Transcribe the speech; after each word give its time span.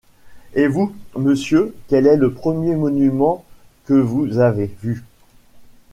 Et 0.55 0.65
vous, 0.65 0.95
monsieur, 1.15 1.75
quel 1.87 2.07
est 2.07 2.15
le 2.17 2.33
premier 2.33 2.75
monument 2.75 3.45
que 3.85 3.93
vous 3.93 4.39
avez 4.39 4.75
vu? 4.81 5.03